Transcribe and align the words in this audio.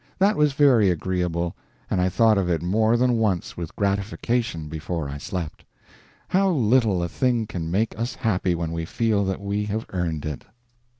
That 0.17 0.35
was 0.35 0.53
very 0.53 0.89
agreeable, 0.89 1.55
and 1.87 2.01
I 2.01 2.09
thought 2.09 2.39
of 2.39 2.49
it 2.49 2.63
more 2.63 2.97
than 2.97 3.17
once 3.19 3.55
with 3.55 3.75
gratification 3.75 4.67
before 4.67 5.07
I 5.07 5.19
slept. 5.19 5.63
How 6.29 6.49
little 6.49 7.03
a 7.03 7.07
thing 7.07 7.45
can 7.45 7.69
make 7.69 7.95
us 7.99 8.15
happy 8.15 8.55
when 8.55 8.71
we 8.71 8.83
feel 8.83 9.23
that 9.25 9.39
we 9.41 9.65
have 9.65 9.85
earned 9.91 10.25
it! 10.25 10.43